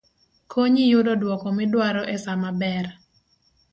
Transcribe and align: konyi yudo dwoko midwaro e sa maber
konyi 0.51 0.83
yudo 0.91 1.13
dwoko 1.21 1.47
midwaro 1.57 2.01
e 2.15 2.17
sa 2.23 2.33
maber 2.41 2.85